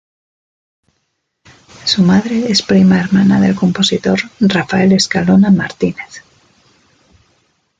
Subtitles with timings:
[1.85, 6.23] Su madre es prima hermana del compositor Rafael Escalona Martínez.